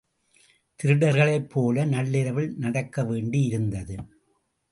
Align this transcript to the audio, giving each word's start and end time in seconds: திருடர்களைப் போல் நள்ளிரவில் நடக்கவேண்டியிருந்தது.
திருடர்களைப் 0.79 1.49
போல் 1.49 1.79
நள்ளிரவில் 1.87 2.57
நடக்கவேண்டியிருந்தது. 2.61 3.97